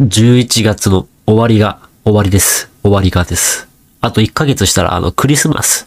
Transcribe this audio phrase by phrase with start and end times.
[0.00, 2.70] 11月の終わりが、終わりです。
[2.82, 3.68] 終わりがです。
[4.00, 5.86] あと1ヶ月したら、あの、クリスマス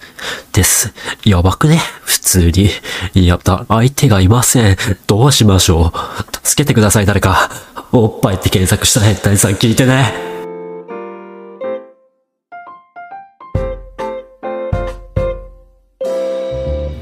[0.52, 0.94] です。
[1.26, 1.80] やばくね？
[2.04, 2.70] 普通に。
[3.16, 4.78] いや、だ、相手がいません。
[5.08, 6.48] どうしましょう？
[6.48, 7.50] 助けてください、誰か。
[7.92, 10.14] おっぱいって検索したら変態さん聞いてね。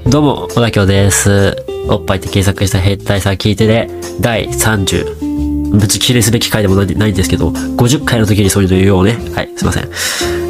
[0.07, 1.57] どうも、小田京です。
[1.89, 3.89] おっぱいって検索した変態さん聞いてね。
[4.21, 5.30] 第30。
[5.73, 9.17] 別に記念すべき回でもないんですけど、50回の時にそういうの言おうね。
[9.33, 9.83] はい、すいません。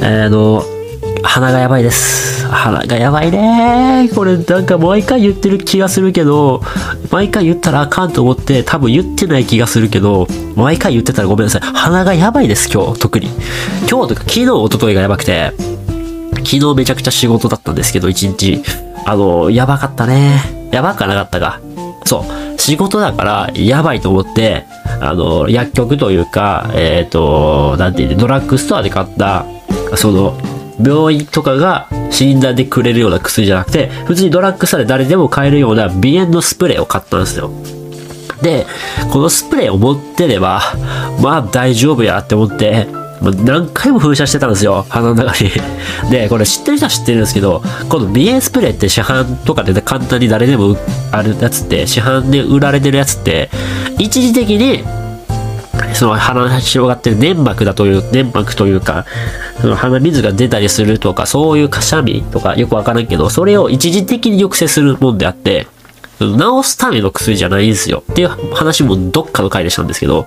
[0.02, 0.64] えーあの、
[1.24, 2.48] 鼻がやばいです。
[2.48, 6.62] 鼻がやばいねこれなんか毎回言ってる気がするけど、
[7.12, 11.62] 毎回言ったらあかんと思って多分言ってない気がするけど、毎回言ってたらごめんなさい。
[11.62, 13.28] 鼻がやばいです、今日、特に。
[13.90, 15.54] 今日とか昨日、一昨日がやばくて、
[16.38, 18.62] 昨日めちゃくちゃ仕事だったんですけど、一日。
[19.06, 20.42] あの、やばかったね。
[20.72, 21.60] やばかなかったか。
[22.06, 22.60] そう。
[22.60, 24.66] 仕事だから、やばいと思って、
[25.02, 29.46] あの、薬局というか、えっ、と、なんていうの、ドラッグストアで買った、
[29.96, 30.38] その、
[30.84, 37.52] 病院とかが診断でくれるような薬じゃなくて、普通にドラッグストアで誰でも買えるような鼻炎のスプレーを買ったんですよ。
[38.42, 38.66] で、
[39.12, 40.62] このスプレーを持ってれば、
[41.22, 42.88] まあ大丈夫やって思って、
[43.22, 45.52] もう何回も噴射してたんですよ、鼻の中に。
[46.10, 50.76] で、これ知ってる人は知ってるんですけど、この鼻炎スプレーって市販とかで簡単に誰でも
[51.12, 53.52] あるやつって、市販で売られてるやつって、
[54.02, 54.84] 一時的に
[55.94, 59.06] その鼻に広がってる粘膜だという、粘膜というか、
[59.62, 65.68] その鼻水が出たりするとか、そういうくしゃみとかよくわからんけど、それを一時的に抑制するもんであって、
[66.20, 68.04] 治すための薬じゃないんですよ。
[68.12, 70.26] っていう話もどっかの回でしたんですけど、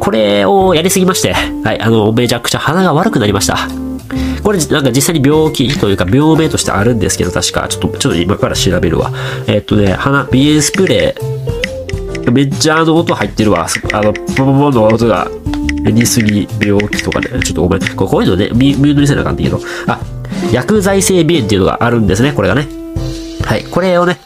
[0.00, 3.56] これをやりすぎまして、はい、あの、めちゃくちゃ鼻が悪くなりました。
[4.42, 9.12] これ、なんか実際に病気というか病名としてあるんですけど、確か、ちょっと、ちょっと今から調べるわ。
[9.46, 11.59] えっとね、鼻、鼻炎スプレー、
[12.30, 13.66] めっちゃあの音入ってるわ。
[13.92, 15.28] あの、ポポポの音が、
[15.84, 17.28] 似すぎ病気とかね。
[17.42, 17.96] ちょっとごめん。
[17.96, 19.60] こうこういうのね、ミュートにせなあかんねんけど。
[19.86, 20.00] あ、
[20.52, 22.68] 薬剤性鼻炎っていうのがあるんですね、これがね。
[23.44, 23.64] はい。
[23.64, 24.18] これをね、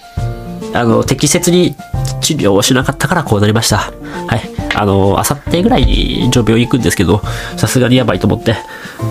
[0.73, 1.77] あの、適切に
[2.21, 3.77] 治療をしなかったからこうなりました。
[3.79, 4.55] はい。
[4.75, 7.23] あの、あさってぐらいに一応病院行くんですけど、
[7.57, 8.57] さすがにやばいと思って。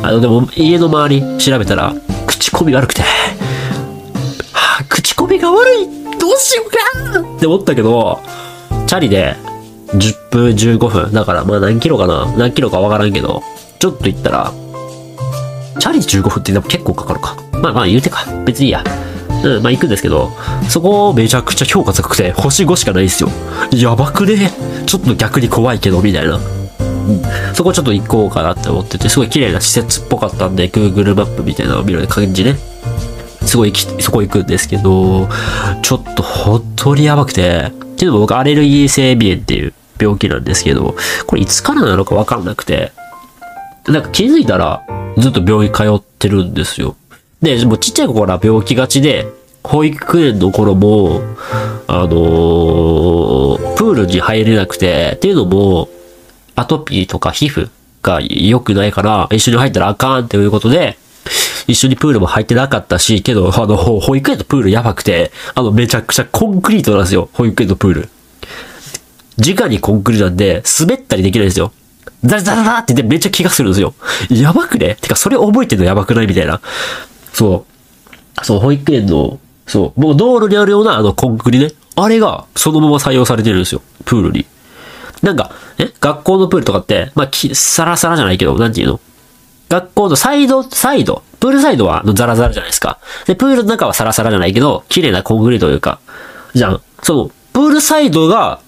[0.01, 1.93] あの、でも家の周り調べたら、
[2.27, 3.07] 口コミ悪くて、は
[4.81, 5.87] あ、口コミが悪い
[6.19, 8.19] どうしようかって思ったけど、
[8.93, 9.35] チャリで
[9.87, 11.11] 10分15分。
[11.13, 13.41] だからまあ何キロかな何キロかわからんけど、
[13.79, 14.53] ちょっと行ったら、
[15.79, 17.35] チャリ15分ってでも結構かかるか。
[17.53, 18.23] まあまあ言うてか。
[18.45, 18.83] 別にいいや。
[19.43, 20.29] うん、まあ行くんですけど、
[20.69, 23.29] そこめちゃくちゃ評価高くて、星5しかないですよ。
[23.71, 24.51] やばくね
[24.85, 26.39] ちょっと逆に怖いけど、みたいな。
[27.55, 32.57] そこちょっと行こうかなって思ってて、すごい綺麗な施設っぽかったんで、Google マップみたいなのを見る感じね。
[33.41, 35.27] すごいそこ行くんですけど、
[35.81, 40.95] ちょっと本当にやばくて、っていうのも僕アレルギー性鼻炎っていう病気なんですけど、
[41.27, 42.91] これいつからなのかわかんなくて、
[43.87, 44.83] なんか気づいたら
[45.17, 46.95] ずっと病院通ってるんですよ。
[47.41, 49.27] で、もうちっちゃい頃から病気がちで、
[49.63, 51.21] 保育園の頃も、
[51.87, 55.89] あのープールに入れなくて、っていうのも、
[56.55, 57.69] アトピーとか皮膚
[58.01, 60.97] が良くないから、一緒に入ったらあかんっていうことで、
[61.67, 68.09] 一緒にプールも入ってなかったし、けど、あの、保育園のプールやばくて、あの、めちゃくちゃコンクリートなんですよ、保育園のプール。
[69.37, 71.71] 直にコンクリートなんで、滑ったりできないんですよ。
[72.23, 73.93] ザラザラザラって言ってめっちゃ気がするんですよ。
[74.29, 74.95] やばくね？
[75.01, 76.61] てか、それ覚えてるのやばくないみたいな。
[77.33, 77.65] そ
[78.41, 78.45] う。
[78.45, 81.71] そう、保育園の、そう、もう道路にあるようなあのコンクリね。
[81.95, 83.81] あれがそのまま採用されてるんですよ。
[84.05, 84.45] プールに。
[85.21, 85.91] なんか、え？
[85.99, 88.99] 学校のプールとかって、まあ、きサラサラじゃないけど、なんていうの？
[89.69, 92.99] 学校のサイド、サイド、プールサイドはザラザラじゃないですか。
[93.25, 95.99] で、プールの中はサラサラじゃないけど、綺麗なコンクリートというか、
[96.55, 96.81] じゃん。
[97.01, 98.61] その、プールサイドが、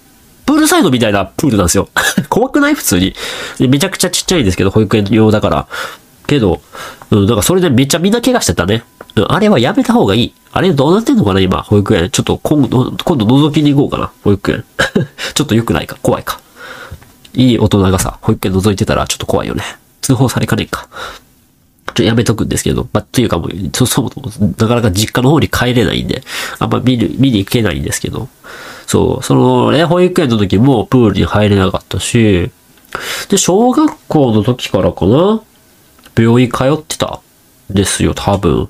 [0.45, 1.87] プールサイドみたいなプールなんですよ。
[2.27, 2.73] 怖くない？
[2.75, 3.15] 普通に
[3.59, 3.69] で。
[3.69, 5.67] めちゃくちゃちっちゃいんですけど、保育園用だから。
[6.27, 6.59] けど、
[7.11, 8.83] うん、なんかそれでめっちゃみんな怪我してたね。
[9.15, 10.33] うんあれはやめた方がいい。
[10.51, 12.09] あれどうなってんのかな今、保育園。
[12.09, 14.11] ちょっと今度、今度覗きに行こうかな。
[14.25, 14.65] 保育園。
[15.33, 15.95] ちょっと良くないか？
[16.01, 16.41] 怖いか。
[17.35, 19.63] いい大人がさ、保育園覗いてたらちょっと怖いよね。
[20.01, 20.89] 通報されかねえか。
[21.95, 26.23] ちょやめとくんですけど、まあ、というかもう、そもそも、なかなか実家の方に帰れないんで、
[26.59, 28.27] あんま見る、見に行けないんですけど、
[28.85, 32.51] そう、そのね、保育園の時もプールに入れなかったし、
[33.29, 35.41] で、小学校の時からかな
[36.17, 37.21] 病院通ってた
[37.69, 38.69] ですよ、多分。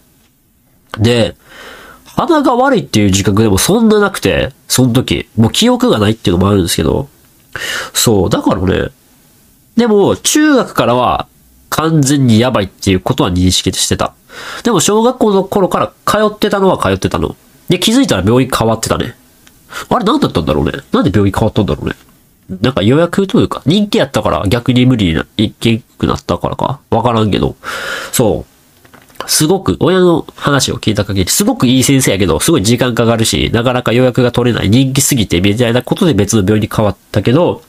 [0.99, 1.35] で、
[2.05, 7.09] 鼻が悪いっていう自覚でもそんななくて、その時、もう記憶がないっていうのもあるんですけど、
[7.93, 8.89] そう、だからね、
[9.75, 11.27] でも、中学からは
[11.69, 14.13] 完全にやばいっていうことは認識してた。
[14.63, 17.35] でも、小学校の頃から通ってたのは通ってたの。
[17.69, 19.15] で、気づいたら病院変わってたね。
[19.89, 21.95] あれ何だったんだろうねなんで病院変わったんだろうね
[22.61, 27.55] なんか予約というか、人気やったから逆に無理にな、いけくなったからかわからんけど、
[28.11, 28.55] そう。
[29.27, 37.63] すごく、親の話を聞いた限り、すごくいい先生やけど、すごい時間かかるし、なかなか予約が取れない、人気すぎて、みたいなことで別の病院に変わったけど、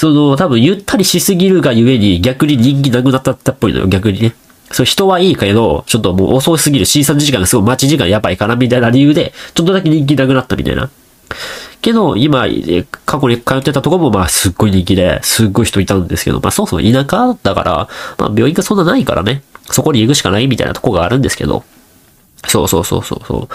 [0.00, 4.34] その、多分ゆったりしすぎるがゆえに逆に人気なくなったっぽいのよ、逆にね。
[4.72, 10.88] そう、人はいいけど、ちょっともう遅すぎる、診察時間がすごい待ち時間やばいからみたいな理由で、ちょっとだけ人気なくなったみたいな。
[11.82, 12.46] けど、今、
[13.04, 21.62] 過去に通ってたとこも、まあ、すっごい人気で、すっごい人いたんですけど、まあ、そもそも田舎だから、まあ、病院がそんなないからね、そこに行くしかないみたいなとこがあるんですけど、
[22.48, 23.48] そうそうそうそうそう。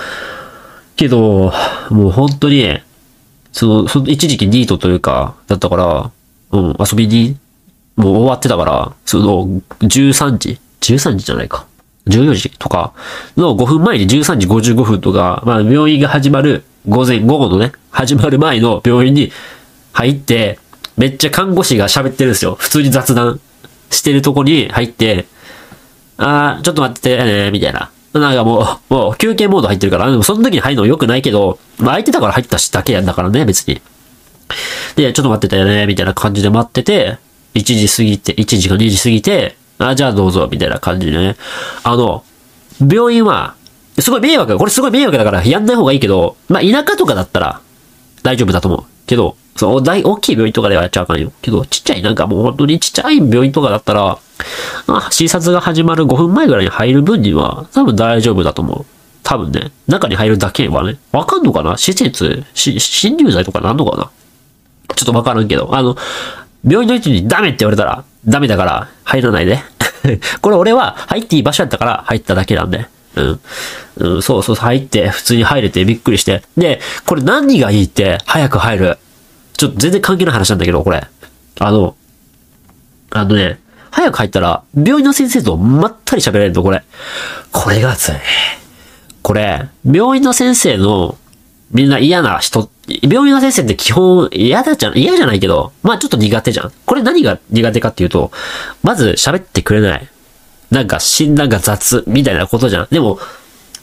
[0.96, 1.52] けど、
[1.90, 2.80] もう本当に、
[3.52, 6.12] その、その一時期ニートというか、だったから、
[6.52, 7.38] うん、遊びに、
[7.96, 11.66] もう終わってたから、その、13時 ?13 時じゃないか。
[12.08, 12.94] 14時とか
[13.36, 19.32] の5分前に13時55分とか、まあ病院が始まる午前、午後のね、始まる前の病院に
[19.94, 20.60] 入って、
[20.98, 22.56] めっちゃ看護師が喋ってるんですよ。
[22.56, 23.40] 普通に雑談
[23.90, 25.26] してるとこに入って、
[26.18, 27.92] あー、ちょっと待っててね、みたいな。
[28.14, 33.82] なんかもう、もう休憩モード入ってるから、でもその時に入るの良くないけど、まあ空いてたから入ったしだけやんだからね、別に。
[34.96, 37.18] で、ちょっと待っててね、みたいな感じで待ってて、
[37.54, 41.36] 1時過ぎて、1時か2時過ぎて、あ、じゃあどうぞ、みたいな感じでね。
[41.84, 42.24] あの、
[42.80, 43.56] 病院は、
[44.00, 47.62] すごい迷惑、これすごい迷惑だからやんない方がいいけど、まあ田舎とかだったら
[48.24, 48.84] 大丈夫だと思う。
[49.08, 51.32] けど、その大、大きい病院とかではやっちゃあかんよ。
[51.42, 54.18] けど、ちっちゃい、なんかもう本当にちっちゃい病院とかだったら、
[54.88, 58.86] あ、診察が始まる5分前ぐらいに入る分には、多分大丈夫だと思う。
[59.24, 61.78] 多分ね、中に入るだけはね、わかんのかな？
[61.78, 64.12] 施設、し、新入剤とかなんのかな？
[64.96, 65.96] ちょっとわからんけど、あの、
[66.68, 69.60] 病院の位置にダメって言われたら、ダメだから入らないで。
[70.42, 72.88] これ俺は入っていい場所やったから入っただけなんで。
[73.16, 73.40] うん。
[73.98, 76.44] うん、そうそう、入って、普通に入れてびっくりして。
[76.58, 78.98] で、これ何がいいって、早く入る。
[79.58, 81.08] ちょっと全然関係ない話なんだけど、これ。
[81.60, 81.96] あの、
[83.12, 83.60] あのね、
[83.92, 86.84] 早く入ったら、病院の先生とまったり喋れるの、これ。
[87.52, 88.16] これが熱い。
[89.22, 91.18] これ、病院の先生の、
[91.76, 92.70] みんな嫌な人、
[93.04, 96.72] 病院の先生って基本嫌だじゃん、嫌じゃないけど、まあちょっと苦手じゃん。
[96.86, 98.32] これ何が苦手かっていうと、
[98.82, 100.08] まず喋ってくれない。
[100.72, 102.88] なんか診断が雑、みたいなことじゃん。
[102.92, 103.20] でも、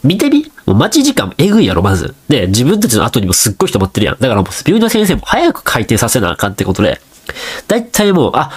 [0.03, 2.15] 見てみもう待ち時間えぐいやろ、まず。
[2.29, 4.17] で、自分たちの後にもすっごい人待ってるやん。
[4.19, 6.99] だからもう、病院の先生も早く回転させなあかんってことで。
[7.67, 8.49] だいたいもう、あ、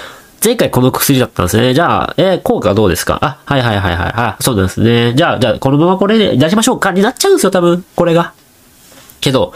[0.43, 1.75] 前回この薬だったんですね。
[1.75, 3.19] じゃあ、えー、効果どうですか？
[3.21, 4.13] あ、はいはいはいはい。
[4.17, 5.13] あ、そうなんですね。
[5.15, 6.93] じゃあ、じゃあ、このままこれで出しましょうか？
[6.93, 8.33] になっちゃうんですよ、多分、これが。
[9.21, 9.53] けど、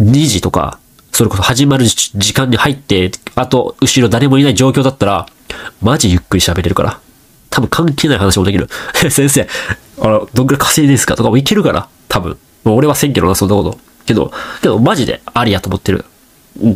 [0.00, 0.78] 2時とか、
[1.12, 5.26] それこそ始まる時間に入って、あと、後ろ誰もいない状況だったら、
[5.80, 7.00] マジゆっくり喋れるから。
[7.50, 8.68] 多分関係ない話もできる。
[9.10, 9.48] 先生、
[10.00, 11.88] あの、どんくらい稼いでいいですかとかもいけるから。
[12.08, 12.36] 多分。
[12.64, 13.78] もう俺はせんけどな、そんなこと。
[14.04, 14.30] けど、
[14.60, 16.04] けど、マジでありやと思ってる。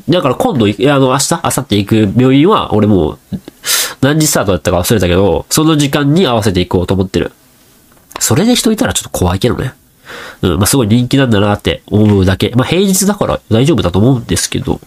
[0.09, 3.39] だから今度、あの、明日、明後日行く病院は、俺もう、
[4.01, 7.33] 何時スタートだったか忘れたけど、その時間に合わせて行こうと思ってる。
[8.19, 9.75] それで人いたらちょっと怖いけどね。
[10.43, 12.53] うん、まあ、すごい人気なんだなって思うだけ。
[12.57, 14.81] まあ、平日だから大丈夫だと思うんですけど、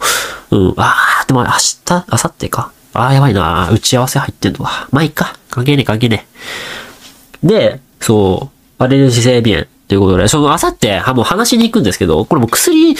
[0.52, 2.72] うん、あー、でも明日、明後日か。
[2.94, 4.88] あー、やばいな打ち合わせ入ってんのか。
[4.92, 5.38] まあ、いいか。
[5.50, 6.28] 関係ねえ、関係ね
[7.44, 7.48] え。
[7.48, 12.96] で、そう、アレルギー性鼻炎ということで、その、あさって、は、もう話しに行くんですけど、これも薬、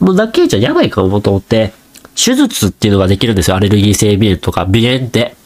[0.00, 1.72] もうだけじゃやばいかもと思って、
[2.14, 3.56] 手術っていうのができるんですよ。
[3.56, 5.36] アレルギー性鼻炎とか、鼻炎って。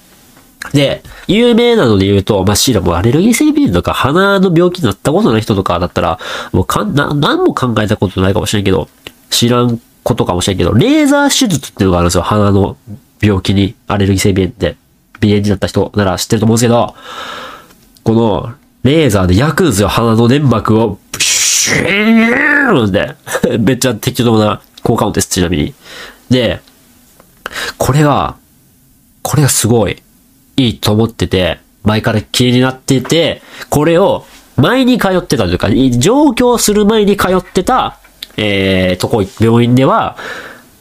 [0.73, 6.19] で、有名なので言うと、まあ、シーラもアレルギー性鼻炎とか鼻の病気になったことない人とかだったら、
[6.53, 8.89] もうかん、な、何も考えたことないかもしれんけど、
[9.31, 12.23] 知らんことかもしれんけど、レーザー手術っていうのがあるんですよ。
[12.23, 12.77] 鼻の
[13.21, 14.77] 病気に、アレルギー性鼻炎って。
[15.21, 16.95] 鼻炎になった人なら知ってると思うんですけど、
[18.05, 18.55] この、
[18.85, 19.89] レーザーで焼くんですよ。
[19.89, 23.17] 鼻の粘膜を、シューンで。
[23.59, 25.75] めっちゃ適当な効果音です、ちなみに。
[26.31, 26.61] で、
[27.77, 28.37] これが、
[29.23, 30.03] これがすごい
[30.59, 37.99] いいと思ってて、前から気になってて、これを前に通ってたというか、上京する前に通ってた、
[38.37, 40.17] えー、とこ、病院では、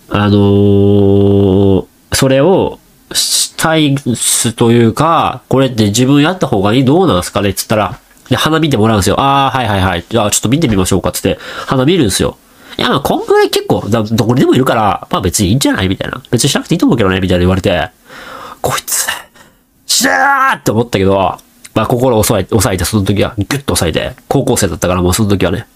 [0.10, 2.80] あのー、それを
[3.14, 7.50] したいすというか、これって自分やった方がいいどうなんすかね？
[7.50, 9.20] っつったら、で、鼻見てもらうんですよ。
[9.20, 10.06] ああ、はいはいはい。
[10.10, 12.38] じゃあちょっと見てみましょうかっつって、鼻見るんですよ。
[12.78, 15.90] いや、こんぐらい結構、どこにでもいるから、まあ別にいいんじゃない？
[15.90, 16.22] みたいな。
[16.32, 17.92] 別にしなくていいと思うけどねみたいな言われて、
[18.62, 19.08] こいつ、
[19.98, 25.68] しゃーって思ったけど、まあ心を抑えて、抑えて、その時は、ギュッと抑えて、高校生だったからもうその時はね、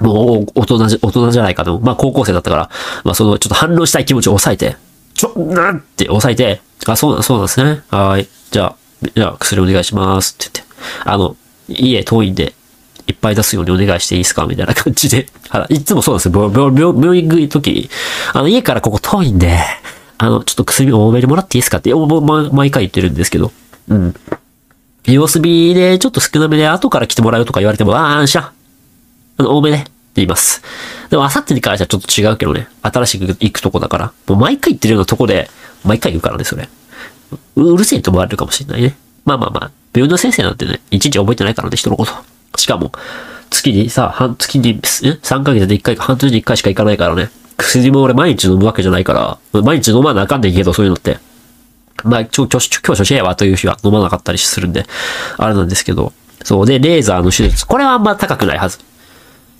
[0.00, 1.78] もう大人じ、大人じゃないかと。
[1.80, 2.70] まあ高校生だったから、
[3.04, 4.76] まあそのちょっと反論したい気持ちを抑えて、
[5.14, 7.82] ちょ、なんって抑えて、あ、そうな、そうなんですね。
[7.90, 8.28] はい。
[8.50, 8.76] じゃあ、
[9.14, 10.74] じゃあ薬お願いしますって言って。
[11.04, 11.36] あの、
[11.68, 12.54] 家遠いんで、
[13.06, 14.46] いっぱい出すようにお願いしていいですか？
[14.46, 15.26] みたいな感じで。
[15.68, 16.50] いつもそうなんですよ。
[16.94, 17.90] 病院行くとき、
[18.32, 19.58] あの、家からここ遠いんで、
[20.22, 23.50] あの、ちょっと薬多めにもらっていいですかって、もう毎回言ってるんですけど。
[23.88, 24.14] うん。
[25.04, 28.52] 様子見でちょっと少なめで後から来てもらうとか言われても、ああ、しゃ。
[29.38, 29.78] あの、多めね。
[29.78, 30.62] って言います。
[31.10, 32.68] でも、あさってに関してはちょっと違うけどね。
[32.82, 34.12] 新しく行くとこだから。
[34.28, 35.50] もう毎回言ってるようなとこで、
[35.84, 36.68] 毎回言うからね、それ。
[37.56, 38.96] うるせえと思われるかもしれないね。
[39.24, 42.12] まあまあまあ、病院の先生なんてね、いちいち覚えてないからね、人のこと。
[42.58, 42.92] しかも、
[43.50, 47.30] 月にさ、半、月に、3ヶ月で1回か半年に1回しか行かないからね。
[47.62, 51.18] 薬も俺毎日飲むわけじゃないから、毎日飲まなあかんねんけど、そういうのって。
[52.04, 54.86] まあ、今日、今日、今日初心やわという日は飲まなかったりするんで、
[55.38, 56.12] あれなんですけど。
[56.42, 56.66] そう。
[56.66, 57.66] で、レーザーの手術。
[57.66, 58.78] これはあんま高くないはず。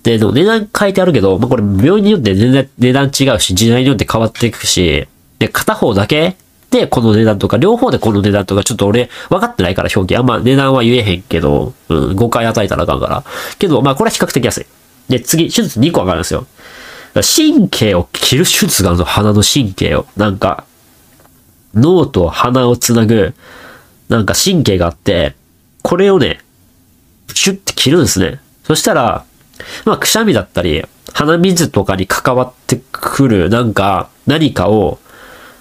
[0.03, 5.07] で、でも値段書いてあるけど、まあ、これ病院によって全然値段違うし、時代によって変わっていくし、
[5.39, 6.37] で、片方だけ
[6.71, 10.17] でこの値段とか、両方でこの値段とか、ちょっと俺分かってないから表記。
[10.17, 13.25] あんま値段は言えへんけど、うん、5回与えたらあかんから。
[13.59, 14.67] けど、まあこれは比較的安い。
[15.09, 16.47] で、次、手術2個上がるんですよ。
[17.21, 20.07] 神経を切る手術があるの、鼻の神経を。
[20.17, 20.65] なんか、
[21.75, 23.35] 脳と鼻をつなぐ、
[24.09, 25.35] なんか神経があって、
[25.83, 26.41] これをね、
[27.35, 28.41] シュッて切るんですね。
[28.65, 29.25] そしたら、
[29.85, 34.99] まあ、くしゃみだったり、鼻水とかに関わってくる、なんか、何かを、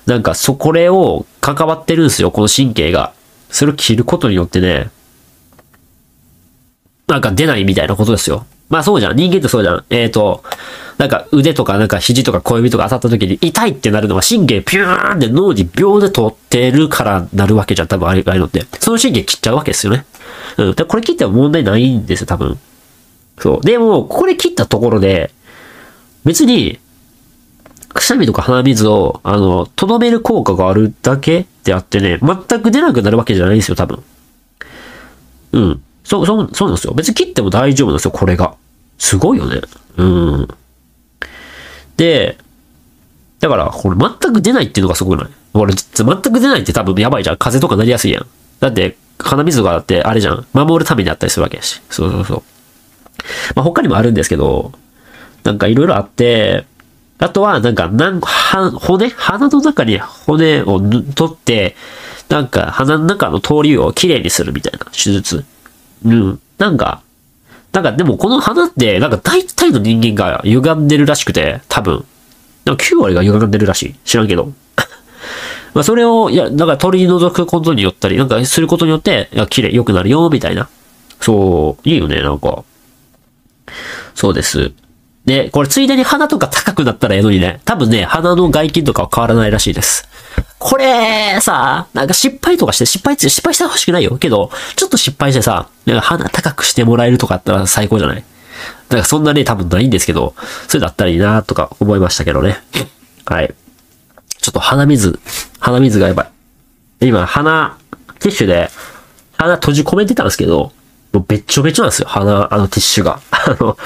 [0.05, 3.13] なんか、そ、これを関わってるんですよ、この神経が。
[3.49, 4.89] それを切ることによってね、
[7.11, 8.45] なんか出ないみたいなことですよ。
[8.69, 9.17] まあそうじゃん。
[9.17, 9.85] 人間ってそうじゃん。
[9.89, 10.43] えっ、ー、と、
[10.97, 17.87] なんか腕とかなんか肘とか小指とか当たった時に痛いってなるのは神経ピューンって脳に秒で通ってるからなるわけじゃん。
[17.87, 18.65] 多分あれあいうのって。
[18.79, 20.05] その神経切っちゃうわけですよね。
[20.57, 20.73] うん。
[20.73, 22.57] で、これ切っても問題ないんですよ、多分。
[23.39, 23.65] そう。
[23.65, 25.31] でも、これ切ったところで、
[26.23, 26.79] 別に、
[27.89, 34.03] くしゃみとか鼻水を、あの、とどめる効果があるだけであってね、全く出なくなるわけじゃないんですよ、多分。
[35.53, 35.81] うん。
[36.03, 36.93] そう、そう、そうなんですよ。
[36.93, 38.55] 別に切っても大丈夫なんですよ、これが。
[38.97, 39.61] すごいよね。
[39.97, 40.47] うん。
[41.97, 42.37] で、
[43.39, 45.27] だから、これ全く出ないっていうのがすごいない。
[45.53, 47.37] 俺、全く出ないって多分やばいじゃん。
[47.37, 48.27] 風邪とかなりやすいやん。
[48.59, 50.45] だって、鼻水があって、あれじゃん。
[50.53, 51.81] 守るためにあったりするわけやし。
[51.89, 52.43] そうそうそう。
[53.55, 54.71] まあ、他にもあるんですけど、
[55.43, 56.65] なんかいろいろあって、
[57.17, 61.75] あとは、なんか、なん、は、骨鼻の中に骨を取って、
[62.29, 65.45] なんか、鼻の中の通りをきれいにするみたいな手術。
[66.05, 66.39] うん。
[66.57, 67.01] なんか、
[67.71, 72.05] なんかでもこの鼻って、なんか大体の人間が歪んでるらしくて、多分。
[72.65, 73.95] なんか9割が歪んでるらしい。
[74.05, 74.51] 知らんけど。
[75.73, 80.67] まあそれを、いや、なんか取り除くことによったり、なんかすることによって、いや、綺麗、良くなるよ、みたいな。
[81.21, 82.63] そう、いいよね、なんか。
[84.15, 84.73] そうです。
[85.25, 90.07] で、これついでに鼻とか高くなったらええのにね、多分ね、鼻の外筋とかは変わらないらしいです。
[90.63, 94.15] これ、さ、なんか失敗とかして、失敗って失敗してほしくないよ。
[94.17, 98.17] けど、ちょっと失敗してさ、なんか鼻高くしてもらえるとかあったら最高じゃない？
[98.17, 100.35] だからそんなね、多分ないんですけど、
[100.67, 102.57] それだったらいいなとか思いましたけどね。
[103.25, 103.55] はい。
[104.37, 105.19] ちょっと鼻水、
[105.59, 106.29] 鼻水がやば
[106.99, 107.07] い。
[107.07, 107.77] 今、鼻、
[108.19, 108.69] ティッシュで、
[109.37, 110.73] 鼻閉じ込めてたんですけど、
[111.11, 112.07] もうべっちょべちょなんですよ。
[112.07, 113.19] 鼻、あのティッシュが。
[113.31, 113.77] あの、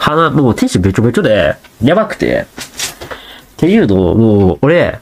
[0.00, 2.40] 鼻、もうティッシュべちょべちょで、やばくて。
[2.40, 2.46] っ
[3.56, 4.98] ていうのを、もう、俺、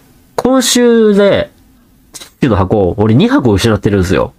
[0.56, 1.50] 今週で、
[2.14, 4.32] ティッシュの箱、俺2箱失ってるんですよ。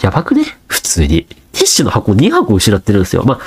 [0.00, 0.44] やばくね？
[0.68, 1.24] 普通に。
[1.24, 3.24] ティッシュの箱2箱失ってるんですよ。
[3.24, 3.40] まあ、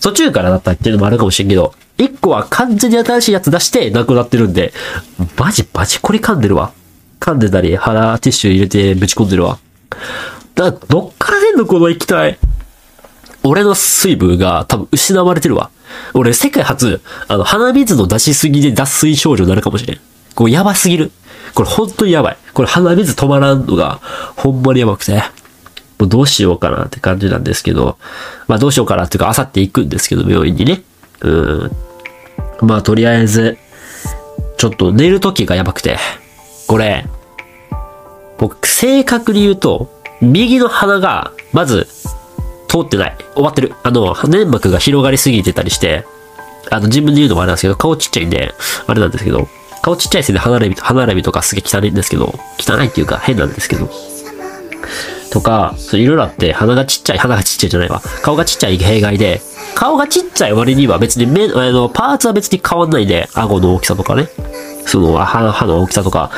[0.00, 4.72] 途中からだったっていうのもあるかもしれんけど、1個は完全に新しいやつ出してなくなってるんで、
[5.36, 6.72] マジバチコリ噛んでるわ。
[7.18, 9.58] 噛んでたり、鼻ティッシュ入れてぶち込んでるわ。
[10.54, 12.38] だどっから出んのこの液体？
[13.42, 15.70] 俺の水分が多分失われてるわ。
[16.14, 19.98] 俺世界初、あの、鼻水の出しすぎで脱水症状になるかもしれん。
[20.36, 21.10] こうやばすぎる。
[21.54, 22.36] これ本当にやばい。
[22.54, 24.00] これ鼻水止まらんのが、
[24.36, 25.14] ほんまにやばくて。
[25.98, 27.96] もうどうしようかなって感じなんですけど、
[28.46, 30.82] まあどうしようかなっていうか、あさって行くんですけど、病院にね。
[31.22, 31.70] うん。
[32.60, 33.56] まあとりあえず、
[34.58, 35.96] ちょっと寝る時がやばくて、
[36.66, 37.06] これ、
[38.38, 39.90] 僕正確に言うと、
[40.20, 41.88] 右の鼻が、まず、
[42.68, 43.16] 通ってない。
[43.34, 43.74] 終わってる。
[43.82, 46.04] あの、粘膜が広がりすぎてたりして、
[46.70, 48.54] あの、自分で言うのもあれなんですけど、顔ちっちゃいんで、
[48.86, 49.48] あれなんですけど、
[49.86, 53.88] 顔ちっちゃいせいで歯並び、歯並びとかすげえ汚いんですけど、汚いっていうか変なんですけど、
[55.30, 58.02] とか、そういろいろあって、鼻がちっちゃい、鼻がちっちゃいじゃないわ。
[58.20, 59.40] 顔がちっちゃい弊害で、
[59.76, 64.28] 顔がちっちゃい割には別に目、あの、パーツは別に変わんないんで、顎の大きさとかね、
[64.86, 66.32] その歯歯の大きさとか、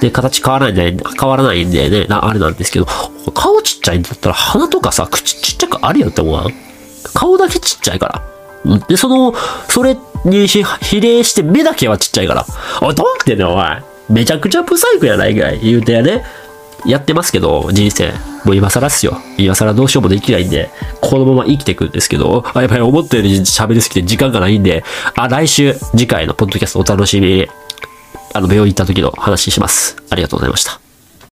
[0.00, 2.86] で、形変わらないんで、変わらないんでね、なあれなんですけど、
[3.34, 6.54] 顔ちっちゃいんだったら鼻とかさ、口ちっちゃくあるよって思わん？
[7.12, 8.22] 顔だけちっちゃいか
[8.64, 8.78] ら。
[8.88, 9.34] で、その、
[9.68, 12.46] それに比例して目だけはちっちゃいから。
[12.82, 13.82] おい、どうってんねん、お前。
[14.08, 15.60] めちゃくちゃブサイクやないかい。
[15.60, 16.24] 言うてやね。
[16.84, 18.12] やってますけど、人生。
[18.44, 19.18] もう今更っすよ。
[19.38, 24.84] 今更どうしようもできないんで、このまま生きていくんですけど、あ、やっぱり思ったより喋りすぎて時間がないんで、
[25.16, 27.48] あ、来週、次回のポッドキャストお楽しみに、
[28.34, 29.96] あの、病院行った時の話します。
[30.10, 30.85] ありがとうございました。